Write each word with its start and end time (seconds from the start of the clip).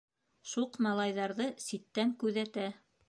Шуҡ 0.53 0.79
малайҙарҙы 0.85 1.47
ситтән 1.67 2.15
күҙәтә. 2.25 2.67